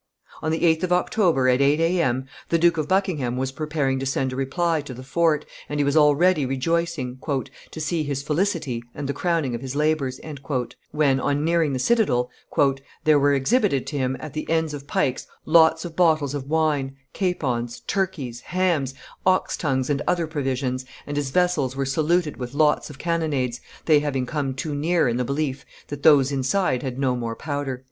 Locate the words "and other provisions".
19.87-20.83